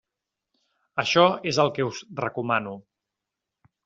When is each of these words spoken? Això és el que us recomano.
Això 1.03 1.25
és 1.51 1.59
el 1.63 1.69
que 1.75 1.85
us 1.89 1.99
recomano. 2.21 2.73